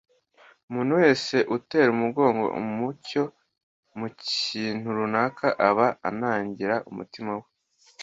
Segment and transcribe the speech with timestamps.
[0.69, 3.23] Umuntu wese utera umugongo umucyo
[3.97, 7.47] mu kintu runaka aba anangira umutima we